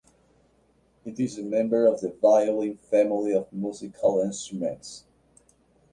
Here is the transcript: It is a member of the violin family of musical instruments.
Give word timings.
It 1.05 1.19
is 1.19 1.37
a 1.37 1.43
member 1.43 1.85
of 1.85 2.01
the 2.01 2.09
violin 2.09 2.77
family 2.77 3.35
of 3.35 3.53
musical 3.53 4.19
instruments. 4.19 5.03